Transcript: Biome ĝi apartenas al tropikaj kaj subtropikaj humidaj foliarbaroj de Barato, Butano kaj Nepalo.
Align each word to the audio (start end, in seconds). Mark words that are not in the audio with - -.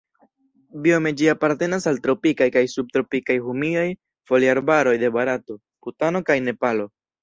Biome 0.85 1.11
ĝi 1.19 1.29
apartenas 1.33 1.85
al 1.91 2.01
tropikaj 2.07 2.49
kaj 2.57 2.65
subtropikaj 2.77 3.37
humidaj 3.45 3.87
foliarbaroj 4.33 4.99
de 5.07 5.17
Barato, 5.21 5.63
Butano 5.67 6.29
kaj 6.33 6.45
Nepalo. 6.53 6.95